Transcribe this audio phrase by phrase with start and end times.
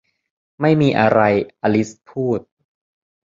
[0.61, 1.21] ไม่มีอะไร
[1.61, 2.39] อลิซพูด